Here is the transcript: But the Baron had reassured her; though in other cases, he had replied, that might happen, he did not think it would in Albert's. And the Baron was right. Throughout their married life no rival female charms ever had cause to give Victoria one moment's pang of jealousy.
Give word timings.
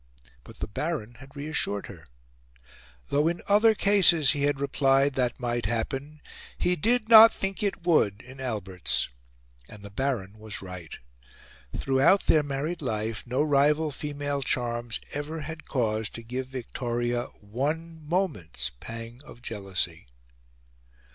But 0.43 0.57
the 0.57 0.67
Baron 0.67 1.17
had 1.19 1.35
reassured 1.35 1.85
her; 1.85 2.07
though 3.09 3.27
in 3.27 3.43
other 3.45 3.75
cases, 3.75 4.31
he 4.31 4.45
had 4.45 4.59
replied, 4.59 5.13
that 5.13 5.39
might 5.39 5.67
happen, 5.67 6.21
he 6.57 6.75
did 6.75 7.07
not 7.07 7.31
think 7.31 7.61
it 7.61 7.85
would 7.85 8.23
in 8.23 8.39
Albert's. 8.41 9.09
And 9.69 9.83
the 9.83 9.91
Baron 9.91 10.39
was 10.39 10.59
right. 10.59 10.97
Throughout 11.77 12.25
their 12.25 12.41
married 12.41 12.81
life 12.81 13.27
no 13.27 13.43
rival 13.43 13.91
female 13.91 14.41
charms 14.41 14.99
ever 15.13 15.41
had 15.41 15.65
cause 15.69 16.09
to 16.17 16.23
give 16.23 16.47
Victoria 16.47 17.25
one 17.39 18.03
moment's 18.03 18.71
pang 18.79 19.21
of 19.23 19.43
jealousy. 19.43 20.07